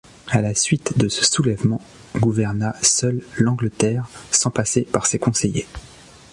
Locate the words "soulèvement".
1.23-1.79